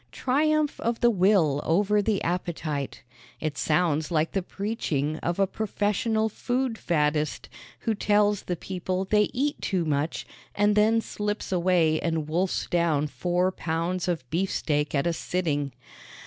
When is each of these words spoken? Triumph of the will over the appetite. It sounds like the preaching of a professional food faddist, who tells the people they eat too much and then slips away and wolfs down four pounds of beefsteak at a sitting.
Triumph 0.11 0.79
of 0.79 0.99
the 1.01 1.11
will 1.11 1.61
over 1.63 2.01
the 2.01 2.23
appetite. 2.23 3.03
It 3.39 3.55
sounds 3.55 4.09
like 4.09 4.31
the 4.31 4.41
preaching 4.41 5.17
of 5.17 5.37
a 5.37 5.45
professional 5.45 6.27
food 6.27 6.75
faddist, 6.79 7.49
who 7.81 7.93
tells 7.93 8.41
the 8.41 8.55
people 8.55 9.05
they 9.05 9.29
eat 9.31 9.61
too 9.61 9.85
much 9.85 10.25
and 10.55 10.75
then 10.75 11.01
slips 11.01 11.51
away 11.51 11.99
and 11.99 12.27
wolfs 12.27 12.65
down 12.65 13.05
four 13.05 13.51
pounds 13.51 14.07
of 14.07 14.27
beefsteak 14.31 14.95
at 14.95 15.05
a 15.05 15.13
sitting. 15.13 15.71